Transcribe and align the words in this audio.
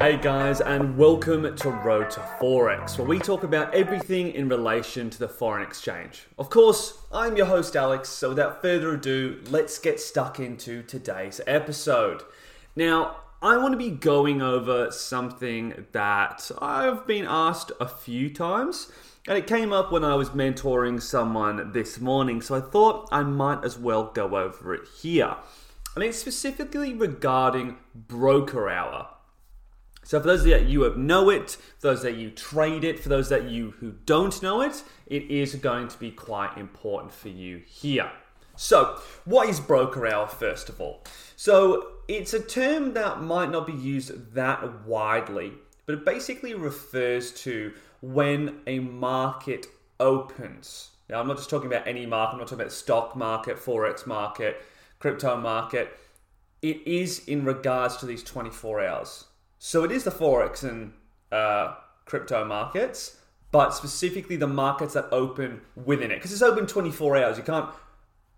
Hey 0.00 0.16
guys, 0.22 0.60
and 0.60 0.96
welcome 0.96 1.56
to 1.56 1.70
Road 1.70 2.08
to 2.10 2.20
Forex, 2.20 2.96
where 2.96 3.08
we 3.08 3.18
talk 3.18 3.42
about 3.42 3.74
everything 3.74 4.30
in 4.30 4.48
relation 4.48 5.10
to 5.10 5.18
the 5.18 5.28
foreign 5.28 5.66
exchange. 5.66 6.28
Of 6.38 6.50
course, 6.50 7.02
I'm 7.10 7.36
your 7.36 7.46
host 7.46 7.74
Alex, 7.74 8.10
so 8.10 8.28
without 8.28 8.62
further 8.62 8.94
ado, 8.94 9.42
let's 9.50 9.80
get 9.80 9.98
stuck 9.98 10.38
into 10.38 10.84
today's 10.84 11.40
episode. 11.48 12.22
Now, 12.76 13.16
I 13.42 13.56
want 13.56 13.72
to 13.72 13.76
be 13.76 13.90
going 13.90 14.40
over 14.40 14.92
something 14.92 15.86
that 15.90 16.48
I've 16.60 17.08
been 17.08 17.26
asked 17.28 17.72
a 17.80 17.88
few 17.88 18.32
times, 18.32 18.92
and 19.26 19.36
it 19.36 19.48
came 19.48 19.72
up 19.72 19.90
when 19.90 20.04
I 20.04 20.14
was 20.14 20.30
mentoring 20.30 21.02
someone 21.02 21.72
this 21.72 22.00
morning, 22.00 22.40
so 22.40 22.54
I 22.54 22.60
thought 22.60 23.08
I 23.10 23.24
might 23.24 23.64
as 23.64 23.76
well 23.76 24.12
go 24.12 24.36
over 24.36 24.74
it 24.74 24.86
here. 25.02 25.34
And 25.98 26.06
it's 26.06 26.18
specifically 26.18 26.94
regarding 26.94 27.76
broker 27.92 28.70
hour. 28.70 29.08
So 30.04 30.20
for 30.20 30.28
those 30.28 30.44
that 30.44 30.66
you 30.66 30.94
know 30.96 31.28
it, 31.28 31.50
for 31.50 31.88
those 31.88 32.02
that 32.02 32.14
you 32.14 32.30
trade 32.30 32.84
it, 32.84 33.00
for 33.00 33.08
those 33.08 33.30
that 33.30 33.50
you 33.50 33.72
who 33.80 33.94
don't 34.06 34.40
know 34.40 34.60
it, 34.60 34.84
it 35.08 35.28
is 35.28 35.56
going 35.56 35.88
to 35.88 35.98
be 35.98 36.12
quite 36.12 36.56
important 36.56 37.12
for 37.12 37.30
you 37.30 37.62
here. 37.66 38.12
So, 38.54 39.00
what 39.24 39.48
is 39.48 39.58
broker 39.58 40.06
hour 40.06 40.28
first 40.28 40.68
of 40.68 40.80
all? 40.80 41.02
So, 41.34 41.88
it's 42.06 42.32
a 42.32 42.38
term 42.38 42.94
that 42.94 43.20
might 43.20 43.50
not 43.50 43.66
be 43.66 43.72
used 43.72 44.34
that 44.34 44.86
widely, 44.86 45.54
but 45.84 45.96
it 45.96 46.04
basically 46.04 46.54
refers 46.54 47.32
to 47.42 47.72
when 48.02 48.60
a 48.68 48.78
market 48.78 49.66
opens. 49.98 50.90
Now, 51.10 51.18
I'm 51.18 51.26
not 51.26 51.38
just 51.38 51.50
talking 51.50 51.66
about 51.66 51.88
any 51.88 52.06
market, 52.06 52.34
I'm 52.34 52.38
not 52.38 52.46
talking 52.46 52.60
about 52.60 52.72
stock 52.72 53.16
market, 53.16 53.56
forex 53.56 54.06
market, 54.06 54.62
crypto 54.98 55.36
market. 55.36 55.96
It 56.62 56.86
is 56.86 57.26
in 57.28 57.44
regards 57.44 57.96
to 57.98 58.06
these 58.06 58.22
24 58.22 58.84
hours. 58.84 59.24
So 59.58 59.84
it 59.84 59.92
is 59.92 60.04
the 60.04 60.10
forex 60.10 60.62
and 60.62 60.92
uh, 61.30 61.74
crypto 62.04 62.44
markets, 62.44 63.18
but 63.52 63.74
specifically 63.74 64.36
the 64.36 64.46
markets 64.46 64.94
that 64.94 65.08
open 65.12 65.60
within 65.84 66.10
it 66.10 66.16
because 66.16 66.32
it's 66.32 66.42
open 66.42 66.66
24 66.66 67.16
hours. 67.16 67.36
You 67.36 67.44
can't 67.44 67.68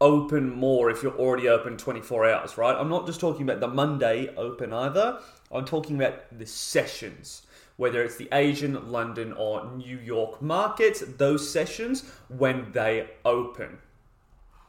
open 0.00 0.50
more 0.50 0.90
if 0.90 1.02
you're 1.02 1.16
already 1.16 1.48
open 1.48 1.76
24 1.76 2.30
hours, 2.30 2.56
right? 2.56 2.74
I'm 2.76 2.88
not 2.88 3.06
just 3.06 3.20
talking 3.20 3.42
about 3.42 3.60
the 3.60 3.68
Monday 3.68 4.34
open 4.36 4.72
either. 4.72 5.18
I'm 5.52 5.64
talking 5.64 5.96
about 5.96 6.38
the 6.38 6.46
sessions, 6.46 7.46
whether 7.76 8.02
it's 8.02 8.16
the 8.16 8.28
Asian, 8.32 8.90
London, 8.90 9.32
or 9.34 9.70
New 9.76 9.98
York 9.98 10.40
markets, 10.40 11.02
those 11.18 11.50
sessions 11.50 12.04
when 12.28 12.72
they 12.72 13.10
open. 13.24 13.78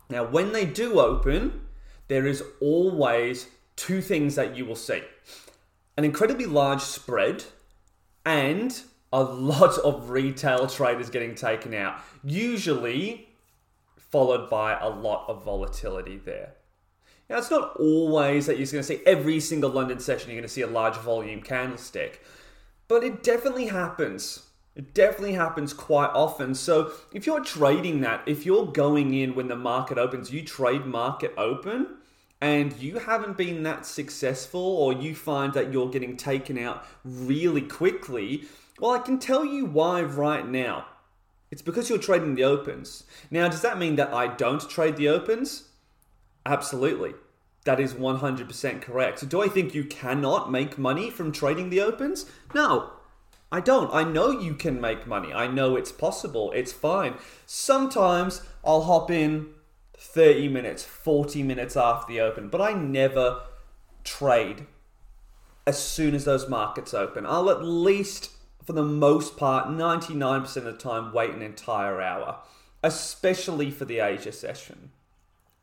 Now, 0.10 0.26
when 0.26 0.52
they 0.52 0.66
do 0.66 1.00
open, 1.00 1.62
there 2.12 2.28
is 2.28 2.44
always 2.60 3.48
two 3.78 4.02
things 4.02 4.36
that 4.36 4.54
you 4.58 4.66
will 4.66 4.76
see 4.76 5.02
an 5.96 6.04
incredibly 6.04 6.46
large 6.46 6.82
spread 6.82 7.42
and 8.26 8.82
a 9.14 9.24
lot 9.24 9.78
of 9.78 10.10
retail 10.10 10.68
traders 10.68 11.10
getting 11.10 11.36
taken 11.36 11.74
out, 11.74 12.02
usually 12.22 13.30
followed 13.98 14.50
by 14.50 14.78
a 14.78 14.90
lot 14.90 15.26
of 15.30 15.46
volatility 15.46 16.18
there. 16.18 16.52
Now, 17.30 17.38
it's 17.38 17.50
not 17.50 17.78
always 17.78 18.46
that 18.46 18.58
you're 18.58 18.68
going 18.68 18.84
to 18.84 18.84
see 18.84 19.00
every 19.06 19.40
single 19.40 19.70
London 19.70 20.02
session, 20.02 20.32
you're 20.32 20.40
going 20.40 20.48
to 20.48 20.54
see 20.54 20.64
a 20.64 20.68
large 20.68 20.98
volume 20.98 21.42
candlestick, 21.42 22.22
but 22.90 23.06
it 23.06 23.24
definitely 23.24 23.68
happens. 23.68 24.48
It 24.76 24.94
definitely 24.94 25.34
happens 25.34 25.72
quite 25.72 26.12
often. 26.14 26.56
So, 26.56 26.92
if 27.14 27.26
you're 27.26 27.44
trading 27.44 28.02
that, 28.02 28.24
if 28.26 28.46
you're 28.46 28.66
going 28.66 29.14
in 29.14 29.34
when 29.34 29.48
the 29.48 29.56
market 29.56 29.98
opens, 29.98 30.34
you 30.34 30.44
trade 30.44 30.86
market 30.86 31.34
open, 31.38 32.00
and 32.42 32.76
you 32.80 32.98
haven't 32.98 33.38
been 33.38 33.62
that 33.64 33.86
successful 33.86 34.62
or 34.62 34.92
you 34.94 35.14
find 35.14 35.54
that 35.54 35.72
you're 35.72 35.90
getting 35.90 36.18
taken 36.18 36.58
out 36.58 36.86
really 37.06 37.62
quickly, 37.62 38.46
well, 38.80 38.92
I 38.92 39.00
can 39.00 39.20
tell 39.20 39.46
you 39.46 39.66
why 39.66 40.02
right 40.02 40.48
now. 40.48 40.88
It's 41.52 41.62
because 41.62 41.90
you're 41.90 42.00
trading 42.00 42.34
the 42.34 42.44
opens. 42.44 43.04
Now, 43.30 43.48
does 43.48 43.62
that 43.62 43.78
mean 43.78 43.96
that 43.98 44.14
I 44.14 44.28
don't 44.28 44.68
trade 44.68 44.96
the 44.96 45.10
opens? 45.10 45.66
Absolutely. 46.46 47.14
That 47.66 47.80
is 47.80 47.94
100% 47.94 48.82
correct. 48.82 49.20
So, 49.20 49.28
do 49.28 49.44
I 49.44 49.48
think 49.48 49.76
you 49.76 49.84
cannot 49.84 50.52
make 50.52 50.80
money 50.80 51.12
from 51.12 51.32
trading 51.32 51.70
the 51.70 51.82
opens? 51.82 52.26
No, 52.56 52.94
I 53.52 53.60
don't. 53.60 53.94
I 53.94 54.04
know 54.04 54.32
you 54.32 54.56
can 54.56 54.82
make 54.82 55.06
money. 55.06 55.32
I 55.34 55.46
know 55.46 55.76
it's 55.76 55.92
possible. 55.92 56.52
It's 56.54 56.72
fine. 56.72 57.16
Sometimes 57.46 58.42
I'll 58.64 58.84
hop 58.84 59.12
in 59.12 59.50
30 60.02 60.50
minutes, 60.50 60.84
40 60.84 61.44
minutes 61.44 61.78
after 61.78 62.12
the 62.12 62.20
open, 62.20 62.50
but 62.50 62.60
I 62.60 62.74
never 62.74 63.44
trade 64.04 64.66
as 65.68 65.82
soon 65.82 66.16
as 66.16 66.26
those 66.26 66.50
markets 66.50 66.94
open. 66.96 67.24
I'll 67.26 67.52
at 67.52 67.64
least, 67.64 68.32
for 68.66 68.74
the 68.74 68.84
most 68.84 69.38
part, 69.38 69.68
99% 69.68 70.58
of 70.58 70.64
the 70.64 70.74
time, 70.74 71.14
wait 71.14 71.30
an 71.30 71.44
entire 71.44 72.02
hour, 72.02 72.40
especially 72.82 73.70
for 73.70 73.86
the 73.86 74.00
Asia 74.00 74.32
session. 74.32 74.92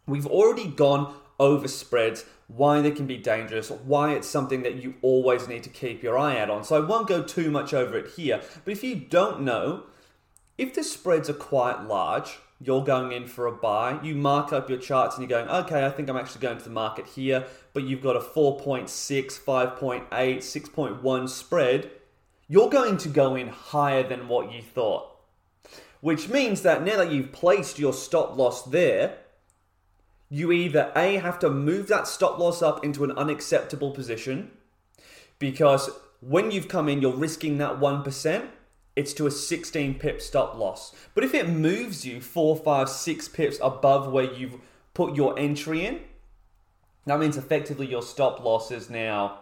We've 0.06 0.26
already 0.26 0.68
gone 0.68 1.14
over 1.40 1.66
spreads, 1.66 2.24
why 2.46 2.80
they 2.80 2.92
can 2.92 3.08
be 3.08 3.16
dangerous, 3.16 3.70
why 3.72 4.12
it's 4.12 4.28
something 4.28 4.62
that 4.62 4.76
you 4.76 4.94
always 5.02 5.48
need 5.48 5.64
to 5.64 5.68
keep 5.68 6.00
your 6.00 6.16
eye 6.16 6.38
out 6.38 6.48
on. 6.48 6.62
So 6.62 6.76
I 6.76 6.86
won't 6.86 7.08
go 7.08 7.24
too 7.24 7.50
much 7.50 7.74
over 7.74 7.98
it 7.98 8.12
here, 8.12 8.40
but 8.64 8.70
if 8.70 8.84
you 8.84 8.94
don't 8.94 9.40
know, 9.40 9.82
if 10.56 10.74
the 10.74 10.84
spreads 10.84 11.28
are 11.28 11.34
quite 11.34 11.82
large, 11.82 12.38
you're 12.60 12.82
going 12.82 13.12
in 13.12 13.26
for 13.26 13.46
a 13.46 13.52
buy, 13.52 14.00
you 14.02 14.14
mark 14.14 14.52
up 14.52 14.68
your 14.68 14.78
charts 14.78 15.16
and 15.16 15.28
you're 15.28 15.44
going, 15.44 15.48
okay, 15.64 15.86
I 15.86 15.90
think 15.90 16.08
I'm 16.08 16.16
actually 16.16 16.40
going 16.40 16.58
to 16.58 16.64
the 16.64 16.70
market 16.70 17.06
here, 17.06 17.46
but 17.72 17.84
you've 17.84 18.02
got 18.02 18.16
a 18.16 18.20
4.6, 18.20 18.88
5.8, 18.88 20.08
6.1 20.08 21.28
spread, 21.28 21.90
you're 22.48 22.70
going 22.70 22.96
to 22.96 23.08
go 23.08 23.36
in 23.36 23.48
higher 23.48 24.02
than 24.02 24.26
what 24.26 24.52
you 24.52 24.62
thought. 24.62 25.14
Which 26.00 26.28
means 26.28 26.62
that 26.62 26.82
now 26.82 26.96
that 26.96 27.12
you've 27.12 27.32
placed 27.32 27.78
your 27.78 27.92
stop 27.92 28.36
loss 28.36 28.62
there, 28.64 29.18
you 30.28 30.52
either 30.52 30.92
A, 30.94 31.16
have 31.16 31.38
to 31.40 31.50
move 31.50 31.88
that 31.88 32.06
stop 32.06 32.38
loss 32.38 32.60
up 32.62 32.84
into 32.84 33.04
an 33.04 33.12
unacceptable 33.12 33.92
position 33.92 34.50
because 35.38 35.90
when 36.20 36.50
you've 36.50 36.68
come 36.68 36.88
in, 36.88 37.00
you're 37.00 37.12
risking 37.12 37.58
that 37.58 37.78
1% 37.78 38.48
it's 38.98 39.12
to 39.12 39.28
a 39.28 39.30
16 39.30 39.94
pip 39.94 40.20
stop 40.20 40.56
loss. 40.56 40.92
But 41.14 41.22
if 41.22 41.32
it 41.32 41.48
moves 41.48 42.04
you 42.04 42.20
four, 42.20 42.56
five, 42.56 42.88
six 42.88 43.28
pips 43.28 43.56
above 43.62 44.10
where 44.10 44.24
you've 44.24 44.56
put 44.92 45.14
your 45.14 45.38
entry 45.38 45.86
in, 45.86 46.00
that 47.06 47.20
means 47.20 47.36
effectively 47.36 47.86
your 47.86 48.02
stop 48.02 48.42
loss 48.42 48.72
is 48.72 48.90
now, 48.90 49.38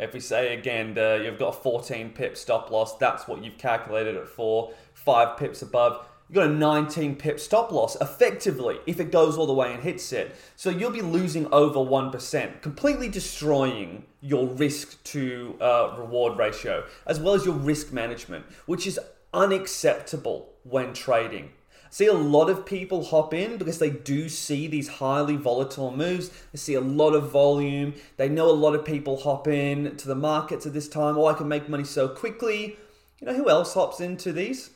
if 0.00 0.12
we 0.12 0.18
say 0.18 0.52
again, 0.52 0.94
the, 0.94 1.22
you've 1.24 1.38
got 1.38 1.50
a 1.56 1.60
14 1.60 2.10
pip 2.10 2.36
stop 2.36 2.72
loss, 2.72 2.98
that's 2.98 3.28
what 3.28 3.44
you've 3.44 3.56
calculated 3.56 4.16
it 4.16 4.26
for, 4.26 4.72
five 4.94 5.38
pips 5.38 5.62
above 5.62 6.04
you've 6.28 6.34
got 6.34 6.46
a 6.46 6.52
19 6.52 7.16
pip 7.16 7.40
stop 7.40 7.72
loss 7.72 7.96
effectively 8.00 8.78
if 8.86 9.00
it 9.00 9.10
goes 9.10 9.36
all 9.36 9.46
the 9.46 9.52
way 9.52 9.72
and 9.72 9.82
hits 9.82 10.12
it. 10.12 10.34
So 10.56 10.70
you'll 10.70 10.90
be 10.90 11.02
losing 11.02 11.46
over 11.52 11.78
1%, 11.78 12.62
completely 12.62 13.08
destroying 13.08 14.04
your 14.20 14.46
risk 14.46 15.02
to 15.04 15.56
uh, 15.60 15.94
reward 15.98 16.38
ratio, 16.38 16.84
as 17.06 17.20
well 17.20 17.34
as 17.34 17.44
your 17.44 17.54
risk 17.54 17.92
management, 17.92 18.44
which 18.66 18.86
is 18.86 18.98
unacceptable 19.32 20.50
when 20.64 20.92
trading. 20.92 21.50
See 21.90 22.06
a 22.06 22.12
lot 22.12 22.50
of 22.50 22.66
people 22.66 23.04
hop 23.04 23.32
in 23.32 23.56
because 23.56 23.78
they 23.78 23.88
do 23.88 24.28
see 24.28 24.66
these 24.66 24.88
highly 24.88 25.36
volatile 25.36 25.90
moves. 25.90 26.30
They 26.52 26.58
see 26.58 26.74
a 26.74 26.82
lot 26.82 27.14
of 27.14 27.30
volume. 27.30 27.94
They 28.18 28.28
know 28.28 28.50
a 28.50 28.52
lot 28.52 28.74
of 28.74 28.84
people 28.84 29.20
hop 29.22 29.48
in 29.48 29.96
to 29.96 30.08
the 30.08 30.14
markets 30.14 30.66
at 30.66 30.74
this 30.74 30.88
time. 30.88 31.16
Oh, 31.16 31.26
I 31.26 31.32
can 31.32 31.48
make 31.48 31.68
money 31.68 31.84
so 31.84 32.08
quickly. 32.08 32.76
You 33.20 33.26
know 33.26 33.34
who 33.34 33.48
else 33.48 33.72
hops 33.72 34.00
into 34.00 34.32
these? 34.32 34.70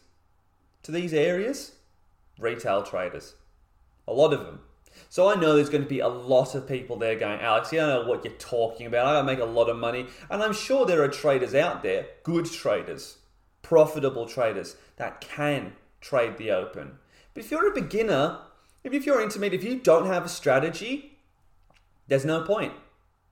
To 0.82 0.93
these 0.93 1.12
areas? 1.12 1.72
Retail 2.38 2.82
traders. 2.82 3.34
A 4.06 4.12
lot 4.12 4.32
of 4.32 4.41
them. 4.41 4.60
So 5.09 5.28
I 5.28 5.37
know 5.37 5.54
there's 5.54 5.70
going 5.70 5.82
to 5.82 5.88
be 5.88 6.00
a 6.00 6.09
lot 6.09 6.54
of 6.54 6.69
people 6.69 6.97
there 6.97 7.16
going, 7.16 7.41
Alex, 7.41 7.72
you 7.72 7.78
don't 7.78 7.88
know 7.88 8.09
what 8.09 8.25
you're 8.25 8.34
talking 8.34 8.87
about. 8.87 9.06
I 9.06 9.12
don't 9.15 9.26
make 9.26 9.38
a 9.38 9.44
lot 9.44 9.69
of 9.69 9.76
money. 9.76 10.06
And 10.31 10.43
I'm 10.43 10.52
sure 10.52 10.84
there 10.87 11.02
are 11.02 11.08
traders 11.08 11.55
out 11.55 11.82
there, 11.82 12.06
good 12.23 12.46
traders, 12.46 13.19
profitable 13.62 14.26
traders 14.26 14.76
that 14.96 15.20
can 15.20 15.75
trade 16.00 16.37
the 16.37 16.50
open. 16.50 16.99
But 17.35 17.44
if 17.44 17.50
you're 17.50 17.70
a 17.70 17.75
beginner, 17.75 18.40
if 18.85 19.06
you're 19.06 19.23
intermediate, 19.23 19.62
if 19.62 19.69
you 19.69 19.78
don't 19.78 20.06
have 20.06 20.25
a 20.25 20.28
strategy, 20.28 21.19
there's 22.08 22.25
no 22.25 22.43
point. 22.43 22.73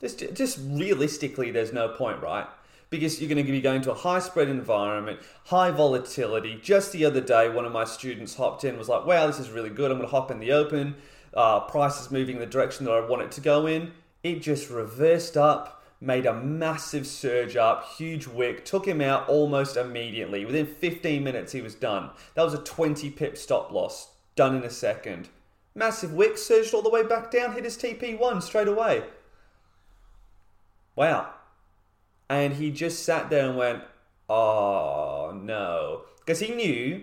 Just, 0.00 0.34
just 0.34 0.58
realistically, 0.62 1.50
there's 1.50 1.72
no 1.72 1.88
point, 1.88 2.22
right? 2.22 2.46
Because 2.90 3.20
you're 3.20 3.28
going 3.28 3.44
to 3.44 3.50
be 3.50 3.60
going 3.60 3.80
to 3.82 3.92
a 3.92 3.94
high 3.94 4.18
spread 4.18 4.48
environment, 4.48 5.20
high 5.46 5.70
volatility. 5.70 6.58
Just 6.60 6.92
the 6.92 7.04
other 7.04 7.20
day, 7.20 7.48
one 7.48 7.64
of 7.64 7.72
my 7.72 7.84
students 7.84 8.34
hopped 8.34 8.64
in, 8.64 8.76
was 8.76 8.88
like, 8.88 9.06
wow, 9.06 9.28
this 9.28 9.38
is 9.38 9.50
really 9.50 9.70
good. 9.70 9.90
I'm 9.90 9.98
going 9.98 10.08
to 10.08 10.14
hop 10.14 10.30
in 10.30 10.40
the 10.40 10.52
open. 10.52 10.96
Uh, 11.32 11.60
price 11.60 12.00
is 12.00 12.10
moving 12.10 12.36
in 12.36 12.40
the 12.40 12.46
direction 12.46 12.84
that 12.84 12.92
I 12.92 13.08
want 13.08 13.22
it 13.22 13.30
to 13.32 13.40
go 13.40 13.66
in. 13.66 13.92
It 14.24 14.42
just 14.42 14.68
reversed 14.68 15.36
up, 15.36 15.84
made 16.00 16.26
a 16.26 16.34
massive 16.34 17.06
surge 17.06 17.56
up, 17.56 17.92
huge 17.96 18.26
wick, 18.26 18.64
took 18.64 18.86
him 18.86 19.00
out 19.00 19.28
almost 19.28 19.76
immediately. 19.76 20.44
Within 20.44 20.66
15 20.66 21.22
minutes, 21.22 21.52
he 21.52 21.62
was 21.62 21.76
done. 21.76 22.10
That 22.34 22.42
was 22.42 22.54
a 22.54 22.58
20 22.58 23.08
pip 23.10 23.38
stop 23.38 23.70
loss, 23.70 24.08
done 24.34 24.56
in 24.56 24.64
a 24.64 24.70
second. 24.70 25.28
Massive 25.76 26.12
wick, 26.12 26.36
surged 26.36 26.74
all 26.74 26.82
the 26.82 26.90
way 26.90 27.04
back 27.04 27.30
down, 27.30 27.52
hit 27.52 27.64
his 27.64 27.78
TP1 27.78 28.42
straight 28.42 28.68
away. 28.68 29.04
wow. 30.96 31.34
And 32.30 32.54
he 32.54 32.70
just 32.70 33.04
sat 33.04 33.28
there 33.28 33.48
and 33.48 33.58
went, 33.58 33.82
oh 34.28 35.32
no. 35.34 36.02
Because 36.20 36.38
he 36.38 36.54
knew 36.54 37.02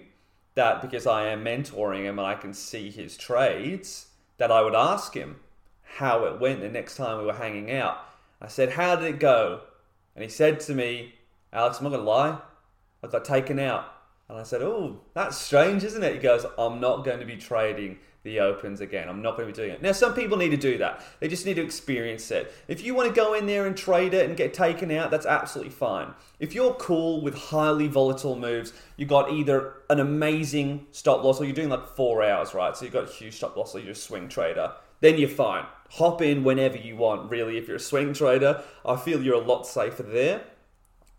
that 0.56 0.82
because 0.82 1.06
I 1.06 1.28
am 1.28 1.44
mentoring 1.44 2.04
him 2.06 2.18
and 2.18 2.26
I 2.26 2.36
can 2.36 2.54
see 2.54 2.90
his 2.90 3.18
trades, 3.18 4.08
that 4.38 4.52
I 4.52 4.62
would 4.62 4.74
ask 4.74 5.14
him 5.14 5.42
how 5.84 6.24
it 6.24 6.40
went 6.40 6.62
the 6.62 6.70
next 6.70 6.96
time 6.96 7.18
we 7.18 7.26
were 7.26 7.34
hanging 7.34 7.70
out. 7.72 7.98
I 8.42 8.48
said, 8.48 8.72
How 8.72 8.96
did 8.96 9.16
it 9.16 9.20
go? 9.20 9.62
And 10.16 10.24
he 10.24 10.30
said 10.30 10.62
to 10.62 10.74
me, 10.74 11.16
Alex, 11.52 11.80
I'm 11.80 11.92
not 11.92 11.98
to 11.98 12.04
lie, 12.04 12.40
I 13.04 13.08
got 13.08 13.26
taken 13.26 13.60
out. 13.60 13.86
And 14.30 14.38
I 14.38 14.44
said, 14.44 14.62
Oh, 14.62 15.02
that's 15.14 15.38
strange, 15.38 15.84
isn't 15.84 16.04
it? 16.04 16.14
He 16.14 16.20
goes, 16.20 16.46
I'm 16.58 16.80
not 16.80 17.04
going 17.04 17.20
to 17.20 17.26
be 17.26 17.36
trading 17.36 18.00
the 18.24 18.40
opens 18.40 18.82
again. 18.82 19.08
I'm 19.08 19.22
not 19.22 19.38
going 19.38 19.48
to 19.48 19.54
be 19.54 19.56
doing 19.56 19.72
it. 19.72 19.82
Now, 19.82 19.94
some 19.94 20.14
people 20.14 20.38
need 20.38 20.50
to 20.50 20.58
do 20.58 20.78
that. 20.80 21.04
They 21.20 21.28
just 21.28 21.46
need 21.46 21.56
to 21.56 21.64
experience 21.64 22.30
it. 22.32 22.54
If 22.68 22.84
you 22.84 22.94
want 22.94 23.08
to 23.08 23.16
go 23.16 23.34
in 23.34 23.46
there 23.46 23.66
and 23.66 23.78
trade 23.78 24.14
it 24.14 24.28
and 24.28 24.36
get 24.36 24.54
taken 24.54 24.92
out, 24.92 25.12
that's 25.12 25.26
absolutely 25.26 25.72
fine. 25.72 26.14
If 26.40 26.54
you're 26.54 26.74
cool 26.74 27.22
with 27.22 27.36
highly 27.36 27.88
volatile 27.88 28.36
moves, 28.36 28.74
you've 28.98 29.10
got 29.10 29.32
either 29.32 29.76
an 29.90 30.00
amazing 30.00 30.88
stop 30.92 31.24
loss 31.24 31.40
or 31.40 31.46
you're 31.46 31.56
doing 31.56 31.70
like 31.70 31.96
four 31.96 32.24
hours, 32.24 32.54
right? 32.54 32.76
So 32.76 32.86
you've 32.86 32.94
got 32.94 33.10
a 33.10 33.12
huge 33.12 33.36
stop 33.36 33.56
loss 33.56 33.76
or 33.76 33.80
you're 33.80 33.92
a 33.92 33.96
swing 33.96 34.28
trader, 34.28 34.74
then 35.00 35.18
you're 35.18 35.30
fine. 35.30 35.66
Hop 35.92 36.22
in 36.22 36.44
whenever 36.44 36.78
you 36.78 36.98
want, 36.98 37.32
really. 37.32 37.58
If 37.58 37.68
you're 37.68 37.78
a 37.78 37.80
swing 37.80 38.14
trader, 38.14 38.62
I 38.86 38.98
feel 38.98 39.22
you're 39.24 39.42
a 39.42 39.46
lot 39.46 39.66
safer 39.66 40.04
there. 40.04 40.42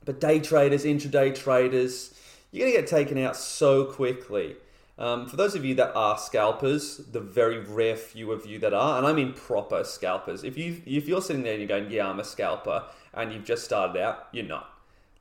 But 0.04 0.20
day 0.20 0.40
traders, 0.40 0.84
intraday 0.84 1.34
traders, 1.34 2.14
you're 2.50 2.66
going 2.66 2.74
to 2.74 2.80
get 2.80 2.90
taken 2.90 3.18
out 3.18 3.36
so 3.36 3.84
quickly. 3.84 4.56
Um, 4.98 5.28
for 5.28 5.36
those 5.36 5.54
of 5.54 5.64
you 5.64 5.76
that 5.76 5.94
are 5.94 6.18
scalpers, 6.18 6.96
the 6.96 7.20
very 7.20 7.58
rare 7.58 7.96
few 7.96 8.32
of 8.32 8.46
you 8.46 8.58
that 8.58 8.74
are, 8.74 8.98
and 8.98 9.06
I 9.06 9.12
mean 9.12 9.32
proper 9.32 9.84
scalpers, 9.84 10.42
if 10.42 10.58
you 10.58 10.82
if 10.84 11.06
you're 11.06 11.22
sitting 11.22 11.44
there 11.44 11.52
and 11.52 11.60
you're 11.60 11.68
going, 11.68 11.90
"Yeah, 11.90 12.08
I'm 12.08 12.18
a 12.18 12.24
scalper," 12.24 12.84
and 13.14 13.32
you've 13.32 13.44
just 13.44 13.64
started 13.64 14.00
out, 14.00 14.26
you're 14.32 14.44
not. 14.44 14.68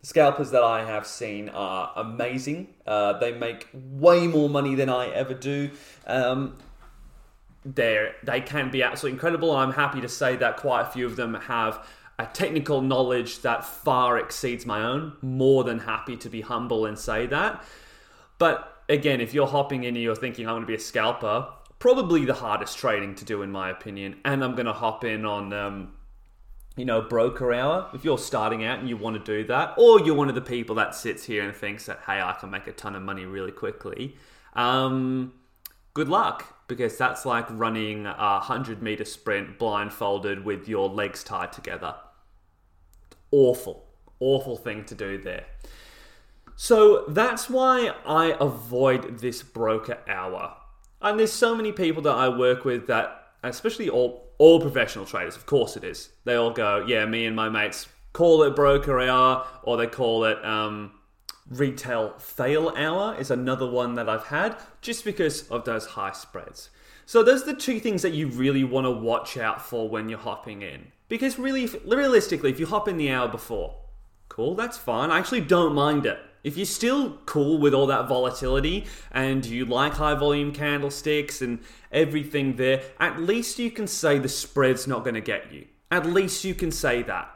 The 0.02 0.08
scalpers 0.08 0.50
that 0.52 0.64
I 0.64 0.84
have 0.84 1.06
seen 1.06 1.50
are 1.50 1.92
amazing. 1.96 2.74
Uh, 2.88 3.20
they 3.20 3.34
make 3.34 3.68
way 3.74 4.26
more 4.26 4.50
money 4.50 4.74
than 4.74 4.90
I 4.90 5.10
ever 5.10 5.36
do. 5.36 5.70
Um, 6.08 6.58
they 7.64 8.12
they 8.24 8.42
can 8.42 8.72
be 8.72 8.82
absolutely 8.82 9.16
incredible. 9.16 9.52
I'm 9.56 9.74
happy 9.74 10.02
to 10.02 10.10
say 10.10 10.36
that 10.38 10.58
quite 10.58 10.82
a 10.82 10.86
few 10.86 11.06
of 11.06 11.18
them 11.18 11.36
have 11.36 11.86
a 12.18 12.26
technical 12.26 12.82
knowledge 12.82 13.42
that 13.42 13.64
far 13.64 14.18
exceeds 14.18 14.66
my 14.66 14.82
own. 14.82 15.18
More 15.22 15.64
than 15.64 15.80
happy 15.80 16.18
to 16.18 16.30
be 16.30 16.42
humble 16.42 16.88
and 16.88 16.98
say 16.98 17.28
that. 17.28 17.64
But 18.40 18.77
again, 18.90 19.22
if 19.22 19.34
you're 19.34 19.48
hopping 19.48 19.84
in 19.84 19.96
and 19.96 20.04
you're 20.04 20.16
thinking, 20.16 20.48
I'm 20.48 20.54
going 20.54 20.64
to 20.64 20.68
be 20.68 20.76
a 20.76 20.80
scalper, 20.80 21.48
probably 21.80 22.26
the 22.26 22.34
hardest 22.34 22.78
trading 22.78 23.16
to 23.16 23.26
do, 23.26 23.42
in 23.42 23.52
my 23.52 23.70
opinion. 23.70 24.18
And 24.26 24.44
I'm 24.44 24.54
going 24.54 24.66
to 24.66 24.74
hop 24.74 25.04
in 25.04 25.26
on, 25.26 25.54
um, 25.54 25.94
you 26.76 26.86
know, 26.86 27.02
broker 27.02 27.54
hour. 27.54 27.90
If 27.94 28.04
you're 28.04 28.18
starting 28.18 28.64
out 28.64 28.80
and 28.80 28.90
you 28.90 28.98
want 28.98 29.24
to 29.24 29.24
do 29.24 29.48
that, 29.48 29.74
or 29.78 30.00
you're 30.02 30.16
one 30.16 30.30
of 30.30 30.36
the 30.36 30.42
people 30.42 30.76
that 30.76 30.96
sits 30.96 31.24
here 31.24 31.44
and 31.44 31.56
thinks 31.56 31.86
that, 31.88 32.00
hey, 32.06 32.22
I 32.22 32.34
can 32.34 32.50
make 32.50 32.68
a 32.68 32.72
ton 32.72 32.96
of 32.96 33.02
money 33.02 33.26
really 33.26 33.52
quickly, 33.52 34.16
um, 34.54 35.34
good 35.94 36.10
luck. 36.10 36.54
Because 36.68 36.98
that's 36.98 37.26
like 37.26 37.46
running 37.50 38.06
a 38.06 38.42
100 38.42 38.82
meter 38.82 39.06
sprint 39.06 39.58
blindfolded 39.58 40.44
with 40.44 40.68
your 40.68 40.90
legs 40.90 41.24
tied 41.24 41.54
together. 41.54 41.96
Awful, 43.32 43.86
awful 44.20 44.58
thing 44.58 44.84
to 44.84 44.94
do 44.94 45.18
there. 45.18 45.46
So 46.60 47.06
that's 47.08 47.52
why 47.52 47.94
I 48.04 48.36
avoid 48.40 49.20
this 49.20 49.44
broker 49.44 50.00
hour. 50.08 50.58
And 51.00 51.20
there's 51.20 51.32
so 51.32 51.56
many 51.56 51.72
people 51.72 52.02
that 52.02 52.16
I 52.16 52.30
work 52.30 52.66
with 52.66 52.88
that, 52.88 53.28
especially 53.44 53.90
all 53.90 54.26
all 54.40 54.60
professional 54.60 55.06
traders, 55.06 55.36
of 55.36 55.46
course 55.46 55.78
it 55.78 55.84
is. 55.84 56.10
They 56.24 56.36
all 56.36 56.52
go, 56.52 56.84
yeah, 56.88 57.06
me 57.06 57.26
and 57.26 57.36
my 57.36 57.50
mates 57.50 57.88
call 58.12 58.42
it 58.42 58.56
broker 58.56 59.00
hour, 59.00 59.46
or 59.64 59.78
they 59.78 59.86
call 59.86 60.26
it 60.26 60.44
um, 60.44 60.94
retail 61.48 62.16
fail 62.18 62.70
hour. 62.76 63.16
Is 63.20 63.30
another 63.30 63.70
one 63.70 63.94
that 63.94 64.10
I've 64.10 64.26
had 64.26 64.58
just 64.82 65.06
because 65.06 65.48
of 65.50 65.64
those 65.64 65.86
high 65.86 66.14
spreads. 66.14 66.72
So 67.06 67.22
those 67.22 67.44
are 67.44 67.54
the 67.54 67.56
two 67.56 67.80
things 67.80 68.02
that 68.02 68.14
you 68.14 68.30
really 68.30 68.64
want 68.64 68.86
to 68.86 68.92
watch 68.92 69.38
out 69.38 69.62
for 69.62 69.88
when 69.88 70.10
you're 70.10 70.18
hopping 70.18 70.64
in. 70.64 70.92
Because 71.08 71.38
really, 71.38 71.68
realistically, 71.86 72.50
if 72.50 72.60
you 72.60 72.66
hop 72.66 72.88
in 72.88 72.98
the 72.98 73.12
hour 73.12 73.28
before, 73.28 73.76
cool, 74.28 74.56
that's 74.56 74.78
fine. 74.78 75.12
I 75.12 75.20
actually 75.20 75.42
don't 75.42 75.76
mind 75.76 76.08
it. 76.08 76.20
If 76.44 76.58
you're 76.58 76.66
still 76.66 77.18
cool 77.26 77.58
with 77.58 77.74
all 77.74 77.88
that 77.88 78.08
volatility 78.08 78.86
and 79.12 79.46
you 79.46 79.66
like 79.66 79.94
high 79.94 80.16
volume 80.16 80.52
candlesticks 80.52 81.42
and 81.42 81.60
everything 81.92 82.56
there, 82.56 82.82
at 83.00 83.20
least 83.20 83.60
you 83.60 83.72
can 83.72 83.88
say 83.88 84.20
the 84.20 84.30
spread's 84.30 84.88
not 84.88 85.04
going 85.04 85.16
to 85.16 85.22
get 85.22 85.52
you. 85.52 85.68
At 85.92 86.06
least 86.06 86.44
you 86.44 86.54
can 86.54 86.72
say 86.72 87.04
that 87.04 87.30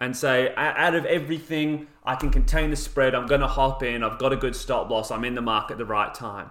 and 0.00 0.16
say, 0.16 0.54
out 0.56 0.94
of 0.94 1.04
everything, 1.06 1.88
I 2.04 2.14
can 2.14 2.30
contain 2.30 2.70
the 2.70 2.76
spread. 2.76 3.14
I'm 3.14 3.26
going 3.26 3.40
to 3.40 3.48
hop 3.48 3.82
in. 3.82 4.02
I've 4.02 4.18
got 4.18 4.32
a 4.32 4.36
good 4.36 4.54
stop 4.54 4.90
loss. 4.90 5.10
I'm 5.10 5.24
in 5.24 5.34
the 5.34 5.42
market 5.42 5.72
at 5.72 5.78
the 5.78 5.84
right 5.84 6.14
time. 6.14 6.50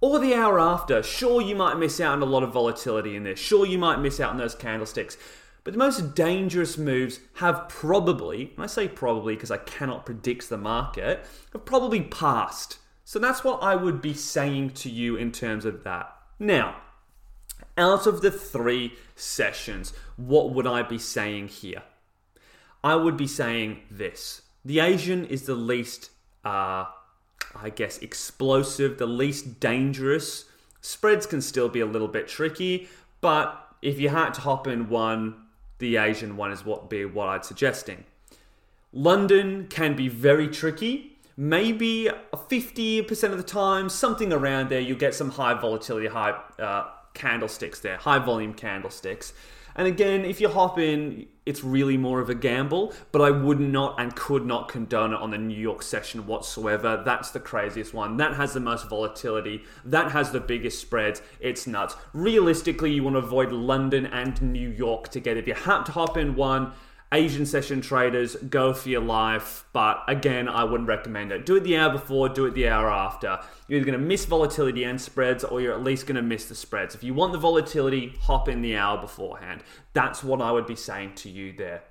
Or 0.00 0.18
the 0.18 0.34
hour 0.34 0.60
after, 0.60 1.02
sure, 1.02 1.40
you 1.40 1.56
might 1.56 1.78
miss 1.78 1.98
out 2.00 2.12
on 2.12 2.22
a 2.22 2.26
lot 2.26 2.42
of 2.42 2.52
volatility 2.52 3.16
in 3.16 3.24
there. 3.24 3.36
Sure, 3.36 3.64
you 3.66 3.78
might 3.78 4.00
miss 4.00 4.20
out 4.20 4.30
on 4.30 4.36
those 4.36 4.54
candlesticks. 4.54 5.16
But 5.64 5.72
the 5.72 5.78
most 5.78 6.14
dangerous 6.14 6.76
moves 6.76 7.20
have 7.36 7.70
probably, 7.70 8.52
and 8.54 8.62
I 8.62 8.66
say 8.66 8.86
probably 8.86 9.34
because 9.34 9.50
I 9.50 9.56
cannot 9.56 10.04
predict 10.04 10.50
the 10.50 10.58
market, 10.58 11.24
have 11.52 11.64
probably 11.64 12.02
passed. 12.02 12.78
So 13.04 13.18
that's 13.18 13.42
what 13.42 13.62
I 13.62 13.74
would 13.74 14.02
be 14.02 14.12
saying 14.12 14.70
to 14.70 14.90
you 14.90 15.16
in 15.16 15.32
terms 15.32 15.64
of 15.64 15.82
that. 15.84 16.14
Now, 16.38 16.76
out 17.78 18.06
of 18.06 18.20
the 18.20 18.30
three 18.30 18.92
sessions, 19.16 19.94
what 20.16 20.52
would 20.52 20.66
I 20.66 20.82
be 20.82 20.98
saying 20.98 21.48
here? 21.48 21.82
I 22.82 22.96
would 22.96 23.16
be 23.16 23.26
saying 23.26 23.80
this 23.90 24.42
the 24.64 24.80
Asian 24.80 25.24
is 25.26 25.44
the 25.44 25.54
least, 25.54 26.10
uh, 26.44 26.84
I 27.56 27.70
guess, 27.74 27.98
explosive, 27.98 28.98
the 28.98 29.06
least 29.06 29.60
dangerous. 29.60 30.44
Spreads 30.82 31.26
can 31.26 31.40
still 31.40 31.70
be 31.70 31.80
a 31.80 31.86
little 31.86 32.08
bit 32.08 32.28
tricky, 32.28 32.88
but 33.22 33.76
if 33.80 33.98
you 33.98 34.10
had 34.10 34.34
to 34.34 34.42
hop 34.42 34.66
in 34.66 34.90
one, 34.90 35.43
the 35.78 35.96
Asian 35.96 36.36
one 36.36 36.52
is 36.52 36.64
what 36.64 36.88
be 36.88 37.04
what 37.04 37.28
I'd 37.28 37.44
suggesting. 37.44 38.04
London 38.92 39.66
can 39.68 39.96
be 39.96 40.08
very 40.08 40.48
tricky. 40.48 41.18
Maybe 41.36 42.08
50% 42.32 43.32
of 43.32 43.36
the 43.36 43.42
time, 43.42 43.88
something 43.88 44.32
around 44.32 44.68
there, 44.68 44.78
you'll 44.78 44.98
get 44.98 45.14
some 45.16 45.30
high 45.30 45.54
volatility, 45.54 46.06
high 46.06 46.30
uh, 46.60 46.86
candlesticks 47.12 47.80
there, 47.80 47.96
high 47.96 48.20
volume 48.20 48.54
candlesticks. 48.54 49.32
And 49.76 49.86
again, 49.86 50.24
if 50.24 50.40
you 50.40 50.48
hop 50.48 50.78
in, 50.78 51.26
it's 51.46 51.62
really 51.62 51.96
more 51.96 52.20
of 52.20 52.30
a 52.30 52.34
gamble, 52.34 52.94
but 53.12 53.20
I 53.20 53.30
would 53.30 53.60
not 53.60 54.00
and 54.00 54.14
could 54.14 54.46
not 54.46 54.68
condone 54.68 55.12
it 55.12 55.20
on 55.20 55.30
the 55.30 55.38
New 55.38 55.58
York 55.58 55.82
session 55.82 56.26
whatsoever. 56.26 57.02
That's 57.04 57.32
the 57.32 57.40
craziest 57.40 57.92
one. 57.92 58.16
That 58.16 58.34
has 58.34 58.54
the 58.54 58.60
most 58.60 58.88
volatility. 58.88 59.64
That 59.84 60.12
has 60.12 60.30
the 60.30 60.40
biggest 60.40 60.80
spreads. 60.80 61.20
It's 61.40 61.66
nuts. 61.66 61.96
Realistically, 62.12 62.92
you 62.92 63.02
want 63.02 63.14
to 63.14 63.18
avoid 63.18 63.52
London 63.52 64.06
and 64.06 64.40
New 64.40 64.70
York 64.70 65.08
together. 65.08 65.40
If 65.40 65.48
you 65.48 65.54
have 65.54 65.84
to 65.84 65.92
hop 65.92 66.16
in 66.16 66.34
one, 66.34 66.72
Asian 67.12 67.46
session 67.46 67.80
traders, 67.80 68.34
go 68.36 68.72
for 68.72 68.88
your 68.88 69.00
life. 69.00 69.64
But 69.72 70.02
again, 70.08 70.48
I 70.48 70.64
wouldn't 70.64 70.88
recommend 70.88 71.32
it. 71.32 71.46
Do 71.46 71.56
it 71.56 71.64
the 71.64 71.76
hour 71.76 71.92
before, 71.92 72.28
do 72.28 72.46
it 72.46 72.54
the 72.54 72.68
hour 72.68 72.90
after. 72.90 73.38
You're 73.68 73.78
either 73.78 73.86
going 73.86 74.00
to 74.00 74.04
miss 74.04 74.24
volatility 74.24 74.84
and 74.84 75.00
spreads, 75.00 75.44
or 75.44 75.60
you're 75.60 75.74
at 75.74 75.82
least 75.82 76.06
going 76.06 76.16
to 76.16 76.22
miss 76.22 76.46
the 76.46 76.54
spreads. 76.54 76.94
If 76.94 77.04
you 77.04 77.14
want 77.14 77.32
the 77.32 77.38
volatility, 77.38 78.14
hop 78.20 78.48
in 78.48 78.62
the 78.62 78.76
hour 78.76 78.98
beforehand. 79.00 79.62
That's 79.92 80.24
what 80.24 80.40
I 80.40 80.50
would 80.50 80.66
be 80.66 80.76
saying 80.76 81.14
to 81.16 81.28
you 81.28 81.52
there. 81.52 81.82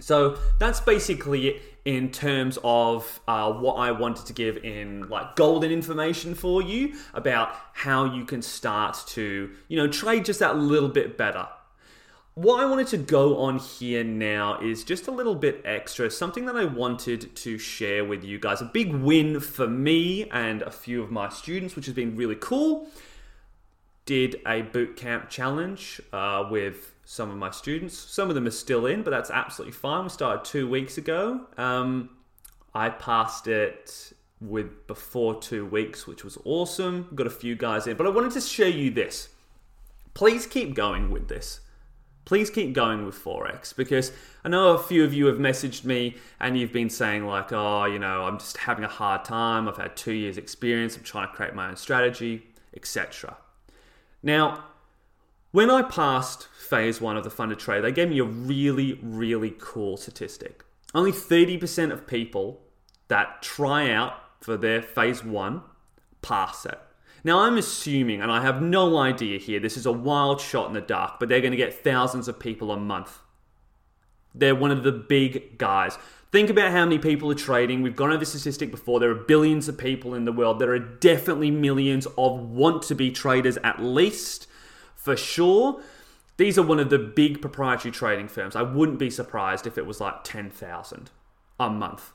So 0.00 0.38
that's 0.58 0.80
basically 0.80 1.48
it 1.48 1.62
in 1.84 2.10
terms 2.10 2.58
of 2.62 3.20
uh, 3.26 3.52
what 3.52 3.74
I 3.74 3.92
wanted 3.92 4.26
to 4.26 4.32
give 4.32 4.58
in 4.58 5.08
like 5.08 5.36
golden 5.36 5.70
information 5.70 6.34
for 6.34 6.62
you 6.62 6.94
about 7.14 7.54
how 7.72 8.04
you 8.04 8.24
can 8.24 8.42
start 8.42 9.02
to 9.08 9.50
you 9.68 9.76
know 9.76 9.88
trade 9.88 10.26
just 10.26 10.40
that 10.40 10.56
little 10.58 10.88
bit 10.88 11.16
better 11.16 11.48
what 12.34 12.60
I 12.60 12.66
wanted 12.66 12.86
to 12.88 12.96
go 12.96 13.38
on 13.38 13.58
here 13.58 14.04
now 14.04 14.60
is 14.60 14.84
just 14.84 15.08
a 15.08 15.10
little 15.10 15.34
bit 15.34 15.60
extra, 15.64 16.10
something 16.10 16.46
that 16.46 16.56
I 16.56 16.64
wanted 16.64 17.34
to 17.34 17.58
share 17.58 18.04
with 18.04 18.22
you 18.22 18.38
guys. 18.38 18.60
A 18.60 18.66
big 18.66 18.94
win 18.94 19.40
for 19.40 19.66
me 19.66 20.28
and 20.30 20.62
a 20.62 20.70
few 20.70 21.02
of 21.02 21.10
my 21.10 21.28
students, 21.28 21.74
which 21.74 21.86
has 21.86 21.94
been 21.94 22.16
really 22.16 22.36
cool. 22.36 22.88
Did 24.06 24.36
a 24.46 24.62
bootcamp 24.62 25.28
challenge 25.28 26.00
uh, 26.12 26.46
with 26.50 26.92
some 27.04 27.30
of 27.30 27.36
my 27.36 27.50
students. 27.50 27.98
Some 27.98 28.28
of 28.28 28.36
them 28.36 28.46
are 28.46 28.52
still 28.52 28.86
in, 28.86 29.02
but 29.02 29.10
that's 29.10 29.30
absolutely 29.30 29.72
fine. 29.72 30.04
We 30.04 30.10
started 30.10 30.44
two 30.44 30.68
weeks 30.68 30.98
ago. 30.98 31.40
Um, 31.58 32.10
I 32.74 32.90
passed 32.90 33.48
it 33.48 34.12
with 34.40 34.86
before 34.86 35.40
two 35.40 35.66
weeks, 35.66 36.06
which 36.06 36.22
was 36.22 36.38
awesome. 36.44 37.08
Got 37.14 37.26
a 37.26 37.30
few 37.30 37.56
guys 37.56 37.88
in, 37.88 37.96
but 37.96 38.06
I 38.06 38.10
wanted 38.10 38.30
to 38.32 38.40
show 38.40 38.66
you 38.66 38.90
this. 38.90 39.30
Please 40.14 40.46
keep 40.46 40.74
going 40.74 41.10
with 41.10 41.28
this 41.28 41.60
please 42.30 42.48
keep 42.48 42.72
going 42.72 43.04
with 43.04 43.16
Forex 43.16 43.74
because 43.74 44.12
I 44.44 44.48
know 44.50 44.68
a 44.68 44.78
few 44.78 45.02
of 45.02 45.12
you 45.12 45.26
have 45.26 45.38
messaged 45.38 45.84
me 45.84 46.14
and 46.38 46.56
you've 46.56 46.72
been 46.72 46.88
saying, 46.88 47.26
like, 47.26 47.52
oh, 47.52 47.86
you 47.86 47.98
know, 47.98 48.22
I'm 48.22 48.38
just 48.38 48.56
having 48.56 48.84
a 48.84 48.88
hard 48.88 49.24
time. 49.24 49.66
I've 49.66 49.78
had 49.78 49.96
two 49.96 50.12
years' 50.12 50.38
experience. 50.38 50.96
I'm 50.96 51.02
trying 51.02 51.26
to 51.26 51.34
create 51.34 51.56
my 51.56 51.70
own 51.70 51.74
strategy, 51.74 52.46
etc. 52.72 53.36
Now, 54.22 54.62
When 55.52 55.68
I 55.68 55.82
passed 55.82 56.46
phase 56.56 57.00
one 57.00 57.16
of 57.16 57.24
the 57.24 57.30
funded 57.30 57.58
trade, 57.58 57.82
they 57.82 57.90
gave 57.90 58.08
me 58.08 58.20
a 58.20 58.24
really, 58.24 59.00
really 59.02 59.52
cool 59.58 59.96
statistic. 59.96 60.64
Only 60.94 61.10
30% 61.10 61.90
of 61.90 62.06
people 62.06 62.60
that 63.08 63.42
try 63.42 63.90
out 63.90 64.14
for 64.40 64.56
their 64.56 64.80
phase 64.80 65.24
one 65.24 65.62
pass 66.22 66.64
it. 66.64 66.78
Now, 67.22 67.40
I'm 67.40 67.58
assuming, 67.58 68.20
and 68.20 68.32
I 68.32 68.40
have 68.42 68.62
no 68.62 68.96
idea 68.96 69.38
here, 69.38 69.60
this 69.60 69.76
is 69.76 69.86
a 69.86 69.92
wild 69.92 70.40
shot 70.40 70.68
in 70.68 70.74
the 70.74 70.80
dark, 70.80 71.20
but 71.20 71.28
they're 71.28 71.40
going 71.40 71.50
to 71.50 71.56
get 71.56 71.84
thousands 71.84 72.28
of 72.28 72.38
people 72.38 72.70
a 72.70 72.76
month. 72.76 73.18
They're 74.34 74.54
one 74.54 74.70
of 74.70 74.84
the 74.84 74.92
big 74.92 75.58
guys. 75.58 75.98
Think 76.32 76.48
about 76.48 76.70
how 76.70 76.84
many 76.84 76.98
people 76.98 77.30
are 77.30 77.34
trading. 77.34 77.82
We've 77.82 77.96
gone 77.96 78.10
over 78.10 78.18
the 78.18 78.26
statistic 78.26 78.70
before. 78.70 79.00
There 79.00 79.10
are 79.10 79.16
billions 79.16 79.68
of 79.68 79.76
people 79.76 80.14
in 80.14 80.24
the 80.24 80.32
world. 80.32 80.60
There 80.60 80.72
are 80.72 80.78
definitely 80.78 81.50
millions 81.50 82.06
of 82.16 82.38
want 82.38 82.82
to 82.84 82.94
be 82.94 83.10
traders, 83.10 83.58
at 83.64 83.82
least, 83.82 84.46
for 84.94 85.16
sure. 85.16 85.82
These 86.36 86.56
are 86.56 86.62
one 86.62 86.78
of 86.78 86.88
the 86.88 86.98
big 86.98 87.42
proprietary 87.42 87.92
trading 87.92 88.28
firms. 88.28 88.54
I 88.54 88.62
wouldn't 88.62 88.98
be 88.98 89.10
surprised 89.10 89.66
if 89.66 89.76
it 89.76 89.84
was 89.84 90.00
like 90.00 90.22
10,000 90.22 91.10
a 91.58 91.68
month. 91.68 92.12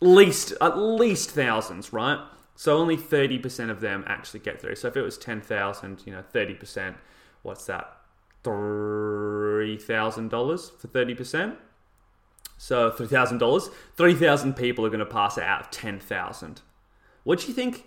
Least, 0.00 0.54
at 0.60 0.78
least 0.78 1.30
thousands, 1.30 1.92
right? 1.92 2.18
So 2.58 2.76
only 2.76 2.96
30% 2.96 3.70
of 3.70 3.80
them 3.80 4.02
actually 4.08 4.40
get 4.40 4.60
through. 4.60 4.74
So 4.74 4.88
if 4.88 4.96
it 4.96 5.02
was 5.02 5.16
10,000, 5.16 6.02
you 6.04 6.12
know, 6.12 6.24
30%, 6.34 6.96
what's 7.42 7.66
that? 7.66 7.98
$3,000 8.42 10.80
for 10.80 10.88
30%. 10.88 11.56
So 12.56 12.90
$3,000, 12.90 13.70
3,000 13.96 14.56
people 14.56 14.84
are 14.84 14.88
going 14.88 14.98
to 14.98 15.06
pass 15.06 15.38
it 15.38 15.44
out 15.44 15.60
of 15.60 15.70
10,000. 15.70 16.62
What 17.22 17.38
do 17.38 17.46
you 17.46 17.54
think 17.54 17.84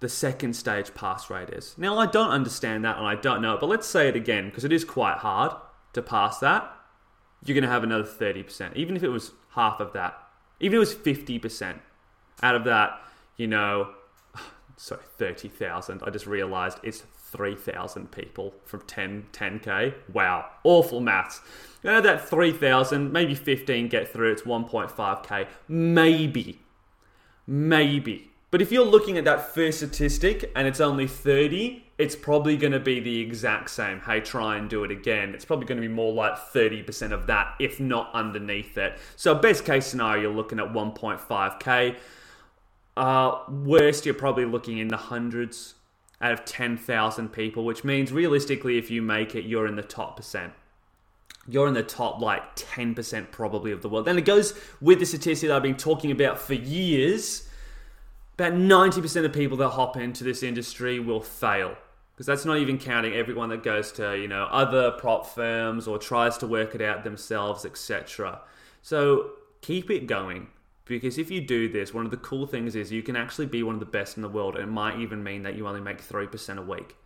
the 0.00 0.10
second 0.10 0.54
stage 0.54 0.94
pass 0.94 1.30
rate 1.30 1.48
is? 1.48 1.74
Now, 1.78 1.98
I 1.98 2.04
don't 2.04 2.28
understand 2.28 2.84
that 2.84 2.98
and 2.98 3.06
I 3.06 3.14
don't 3.14 3.40
know, 3.40 3.54
it, 3.54 3.60
but 3.60 3.70
let's 3.70 3.86
say 3.86 4.08
it 4.08 4.16
again 4.16 4.50
because 4.50 4.64
it 4.64 4.72
is 4.72 4.84
quite 4.84 5.16
hard 5.16 5.52
to 5.94 6.02
pass 6.02 6.40
that. 6.40 6.70
You're 7.42 7.54
going 7.54 7.64
to 7.64 7.70
have 7.70 7.84
another 7.84 8.04
30%, 8.04 8.76
even 8.76 8.96
if 8.96 9.02
it 9.02 9.08
was 9.08 9.32
half 9.52 9.80
of 9.80 9.94
that, 9.94 10.18
even 10.60 10.74
if 10.74 10.76
it 10.76 10.80
was 10.80 10.94
50% 10.94 11.80
out 12.42 12.54
of 12.54 12.64
that, 12.64 13.00
you 13.36 13.46
know, 13.46 13.94
sorry, 14.76 15.02
30,000. 15.18 16.02
I 16.04 16.10
just 16.10 16.26
realized 16.26 16.78
it's 16.82 17.02
3,000 17.34 18.10
people 18.12 18.54
from 18.64 18.82
10, 18.82 19.26
10k. 19.32 19.94
Wow, 20.12 20.46
awful 20.62 21.00
maths. 21.00 21.40
You 21.82 21.90
know, 21.90 22.00
that 22.00 22.28
3,000, 22.28 23.12
maybe 23.12 23.34
15 23.34 23.88
get 23.88 24.08
through, 24.08 24.32
it's 24.32 24.42
1.5k. 24.42 25.48
Maybe. 25.68 26.60
Maybe. 27.46 28.30
But 28.50 28.62
if 28.62 28.70
you're 28.70 28.84
looking 28.84 29.18
at 29.18 29.24
that 29.24 29.52
first 29.52 29.78
statistic 29.78 30.52
and 30.54 30.68
it's 30.68 30.80
only 30.80 31.08
30, 31.08 31.84
it's 31.98 32.14
probably 32.14 32.56
going 32.56 32.72
to 32.72 32.78
be 32.78 33.00
the 33.00 33.20
exact 33.20 33.70
same. 33.70 34.00
Hey, 34.00 34.20
try 34.20 34.56
and 34.56 34.70
do 34.70 34.84
it 34.84 34.92
again. 34.92 35.34
It's 35.34 35.44
probably 35.44 35.66
going 35.66 35.80
to 35.80 35.86
be 35.86 35.92
more 35.92 36.12
like 36.12 36.36
30% 36.36 37.10
of 37.10 37.26
that, 37.26 37.56
if 37.58 37.80
not 37.80 38.10
underneath 38.14 38.78
it. 38.78 38.98
So, 39.16 39.34
best 39.34 39.64
case 39.64 39.86
scenario, 39.86 40.22
you're 40.22 40.32
looking 40.32 40.60
at 40.60 40.72
1.5k. 40.72 41.96
Uh, 42.96 43.38
worst, 43.48 44.06
you're 44.06 44.14
probably 44.14 44.44
looking 44.44 44.78
in 44.78 44.88
the 44.88 44.96
hundreds 44.96 45.74
out 46.20 46.32
of 46.32 46.44
10,000 46.44 47.28
people, 47.30 47.64
which 47.64 47.84
means 47.84 48.12
realistically, 48.12 48.78
if 48.78 48.90
you 48.90 49.02
make 49.02 49.34
it, 49.34 49.44
you're 49.44 49.66
in 49.66 49.76
the 49.76 49.82
top 49.82 50.16
percent. 50.16 50.52
You're 51.46 51.68
in 51.68 51.74
the 51.74 51.82
top 51.82 52.20
like 52.20 52.56
10% 52.56 53.30
probably 53.30 53.72
of 53.72 53.82
the 53.82 53.88
world. 53.88 54.06
Then 54.06 54.16
it 54.16 54.24
goes 54.24 54.54
with 54.80 55.00
the 55.00 55.06
statistic 55.06 55.48
that 55.48 55.56
I've 55.56 55.62
been 55.62 55.76
talking 55.76 56.10
about 56.10 56.38
for 56.38 56.54
years. 56.54 57.48
About 58.38 58.54
90% 58.54 59.24
of 59.24 59.32
people 59.32 59.56
that 59.58 59.70
hop 59.70 59.96
into 59.96 60.24
this 60.24 60.42
industry 60.42 60.98
will 60.98 61.20
fail. 61.20 61.76
Because 62.14 62.26
that's 62.26 62.44
not 62.44 62.58
even 62.58 62.78
counting 62.78 63.12
everyone 63.14 63.48
that 63.50 63.62
goes 63.62 63.90
to, 63.92 64.16
you 64.16 64.28
know, 64.28 64.44
other 64.44 64.92
prop 64.92 65.26
firms 65.26 65.88
or 65.88 65.98
tries 65.98 66.38
to 66.38 66.46
work 66.46 66.74
it 66.74 66.80
out 66.80 67.04
themselves, 67.04 67.66
etc. 67.66 68.40
So 68.82 69.32
keep 69.60 69.90
it 69.90 70.06
going. 70.06 70.46
Because 70.86 71.16
if 71.16 71.30
you 71.30 71.40
do 71.40 71.68
this, 71.68 71.94
one 71.94 72.04
of 72.04 72.10
the 72.10 72.16
cool 72.18 72.46
things 72.46 72.76
is 72.76 72.92
you 72.92 73.02
can 73.02 73.16
actually 73.16 73.46
be 73.46 73.62
one 73.62 73.74
of 73.74 73.80
the 73.80 73.86
best 73.86 74.16
in 74.16 74.22
the 74.22 74.28
world. 74.28 74.54
And 74.54 74.64
it 74.64 74.72
might 74.72 74.98
even 74.98 75.22
mean 75.22 75.42
that 75.42 75.56
you 75.56 75.66
only 75.66 75.80
make 75.80 76.06
3% 76.06 76.58
a 76.58 76.62
week, 76.62 76.96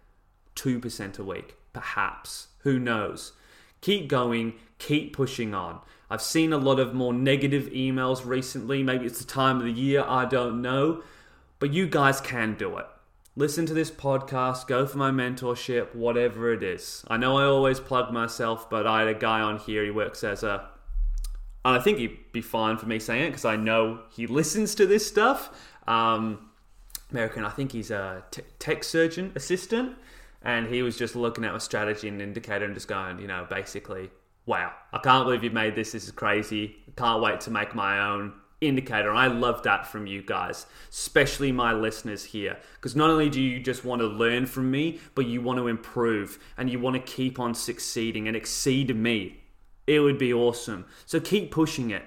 2% 0.57 1.19
a 1.19 1.25
week, 1.25 1.57
perhaps. 1.73 2.49
Who 2.61 2.79
knows? 2.79 3.33
Keep 3.81 4.09
going, 4.09 4.55
keep 4.79 5.15
pushing 5.15 5.55
on. 5.55 5.81
I've 6.11 6.23
seen 6.23 6.53
a 6.53 6.59
lot 6.59 6.81
of 6.81 6.95
more 6.95 7.13
negative 7.13 7.67
emails 7.67 8.27
recently. 8.27 8.83
Maybe 8.83 9.07
it's 9.07 9.21
the 9.21 9.25
time 9.25 9.59
of 9.59 9.65
the 9.65 9.73
year, 9.73 10.05
I 10.07 10.25
don't 10.25 10.61
know. 10.61 11.03
But 11.61 11.73
you 11.73 11.87
guys 11.87 12.21
can 12.21 12.55
do 12.55 12.79
it. 12.79 12.87
Listen 13.37 13.67
to 13.67 13.75
this 13.75 13.91
podcast, 13.93 14.67
go 14.67 14.85
for 14.85 14.99
my 14.99 15.13
mentorship, 15.13 15.95
whatever 15.95 16.53
it 16.53 16.65
is. 16.65 17.05
I 17.07 17.19
know 17.19 17.39
I 17.39 17.45
always 17.45 17.79
plug 17.79 18.13
myself, 18.13 18.69
but 18.69 18.85
I 18.85 19.01
had 19.01 19.09
a 19.09 19.15
guy 19.15 19.41
on 19.41 19.59
here, 19.59 19.85
he 19.85 19.93
works 19.93 20.25
as 20.25 20.43
a 20.43 20.69
and 21.65 21.77
I 21.77 21.81
think 21.81 21.99
he'd 21.99 22.33
be 22.33 22.41
fine 22.41 22.79
for 22.79 22.87
me 22.87 22.99
saying 22.99 23.25
it 23.25 23.31
because 23.31 23.45
I 23.45 23.57
know 23.57 24.01
he 24.11 24.27
listens 24.27 24.75
to 24.77 24.87
this 24.87 25.07
stuff. 25.07 25.51
Um, 25.87 26.51
American, 27.11 27.45
I 27.45 27.51
think 27.51 27.73
he's 27.73 27.91
a 27.91 28.23
t- 28.31 28.43
tech 28.59 28.85
surgeon 28.85 29.33
assistant, 29.35 29.97
and 30.43 30.67
he 30.67 30.83
was 30.83 30.97
just 30.97 31.17
looking 31.17 31.45
at 31.45 31.53
my 31.53 31.59
strategy 31.59 32.09
and 32.09 32.21
indicator 32.21 32.65
and 32.65 32.75
just 32.75 32.89
going, 32.89 33.19
you 33.19 33.27
know, 33.27 33.47
basically, 33.49 34.11
wow, 34.47 34.73
I 34.93 34.99
can't 34.99 35.25
believe 35.25 35.43
you 35.43 35.51
made 35.51 35.75
this. 35.75 35.93
This 35.93 36.05
is 36.05 36.11
crazy. 36.11 36.77
can't 36.97 37.23
wait 37.23 37.41
to 37.43 37.51
make 37.51 37.75
my 37.75 38.01
own 38.01 38.35
indicator. 38.61 39.11
And 39.11 39.19
I 39.19 39.29
love 39.29 39.63
that 39.63 39.87
from 39.87 40.07
you 40.07 40.23
guys, 40.23 40.67
especially 40.91 41.53
my 41.53 41.73
listeners 41.73 42.25
here. 42.25 42.57
Because 42.75 42.97
not 42.97 43.11
only 43.11 43.31
do 43.31 43.41
you 43.41 43.61
just 43.61 43.85
want 43.85 44.01
to 44.01 44.07
learn 44.07 44.47
from 44.47 44.71
me, 44.71 45.01
but 45.15 45.27
you 45.27 45.41
want 45.41 45.59
to 45.59 45.69
improve 45.69 46.39
and 46.57 46.71
you 46.71 46.79
want 46.79 46.97
to 46.97 47.13
keep 47.13 47.39
on 47.39 47.55
succeeding 47.55 48.27
and 48.27 48.37
exceed 48.37 48.95
me. 48.95 49.41
It 49.89 50.01
would 50.01 50.19
be 50.19 50.35
awesome. 50.35 50.85
So 51.07 51.19
keep 51.19 51.51
pushing 51.51 51.91
it. 51.91 52.03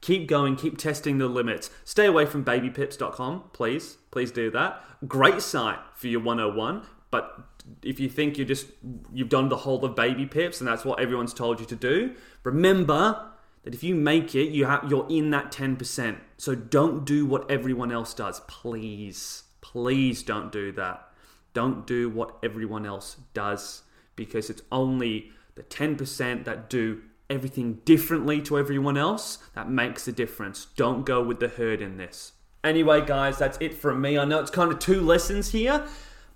Keep 0.00 0.26
going, 0.26 0.56
keep 0.56 0.76
testing 0.78 1.18
the 1.18 1.28
limits. 1.28 1.70
Stay 1.84 2.06
away 2.06 2.26
from 2.26 2.44
babypips.com, 2.44 3.50
please. 3.52 3.98
Please 4.10 4.32
do 4.32 4.50
that. 4.50 4.82
Great 5.06 5.40
site 5.40 5.78
for 5.94 6.08
your 6.08 6.20
101, 6.20 6.82
but 7.12 7.38
if 7.82 8.00
you 8.00 8.08
think 8.08 8.36
you 8.36 8.44
just 8.44 8.66
you've 9.12 9.28
done 9.28 9.48
the 9.48 9.58
whole 9.58 9.84
of 9.84 9.94
baby 9.94 10.26
pips 10.26 10.60
and 10.60 10.66
that's 10.66 10.84
what 10.84 10.98
everyone's 10.98 11.32
told 11.32 11.60
you 11.60 11.66
to 11.66 11.76
do, 11.76 12.16
remember 12.42 13.30
that 13.62 13.74
if 13.74 13.84
you 13.84 13.94
make 13.94 14.34
it, 14.34 14.50
you 14.50 14.64
have 14.64 14.90
you're 14.90 15.06
in 15.08 15.30
that 15.30 15.52
10%. 15.52 16.18
So 16.36 16.56
don't 16.56 17.04
do 17.04 17.26
what 17.26 17.48
everyone 17.48 17.92
else 17.92 18.12
does. 18.12 18.40
Please. 18.48 19.44
Please 19.60 20.24
don't 20.24 20.50
do 20.50 20.72
that. 20.72 21.06
Don't 21.52 21.86
do 21.86 22.08
what 22.10 22.38
everyone 22.42 22.86
else 22.86 23.18
does 23.34 23.82
because 24.16 24.50
it's 24.50 24.62
only 24.72 25.30
the 25.54 25.62
10% 25.62 26.44
that 26.44 26.70
do 26.70 27.02
everything 27.30 27.74
differently 27.84 28.42
to 28.42 28.58
everyone 28.58 28.98
else, 28.98 29.38
that 29.54 29.70
makes 29.70 30.08
a 30.08 30.12
difference. 30.12 30.66
Don't 30.76 31.06
go 31.06 31.22
with 31.22 31.40
the 31.40 31.48
herd 31.48 31.80
in 31.80 31.96
this. 31.96 32.32
Anyway, 32.62 33.02
guys, 33.06 33.38
that's 33.38 33.56
it 33.60 33.72
from 33.72 34.02
me. 34.02 34.18
I 34.18 34.26
know 34.26 34.40
it's 34.40 34.50
kind 34.50 34.70
of 34.70 34.78
two 34.78 35.00
lessons 35.00 35.52
here, 35.52 35.86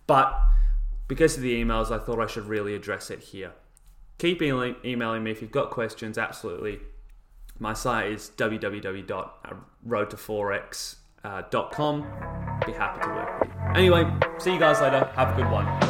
but 0.06 0.40
because 1.08 1.36
of 1.36 1.42
the 1.42 1.62
emails, 1.62 1.90
I 1.90 1.98
thought 1.98 2.20
I 2.20 2.26
should 2.26 2.46
really 2.46 2.74
address 2.74 3.10
it 3.10 3.20
here. 3.20 3.52
Keep 4.18 4.40
emailing 4.40 5.22
me 5.22 5.30
if 5.30 5.42
you've 5.42 5.50
got 5.50 5.68
questions, 5.70 6.16
absolutely. 6.16 6.80
My 7.58 7.74
site 7.74 8.12
is 8.12 8.30
www.roadtoforex.com. 8.36 11.22
Uh, 11.24 11.42
uh, 12.06 12.66
Be 12.66 12.72
happy 12.72 13.00
to 13.02 13.08
work 13.08 13.40
with 13.40 13.48
you. 13.48 13.54
Anyway, 13.74 14.04
see 14.38 14.52
you 14.54 14.58
guys 14.58 14.80
later. 14.80 15.10
Have 15.14 15.38
a 15.38 15.42
good 15.42 15.50
one. 15.50 15.83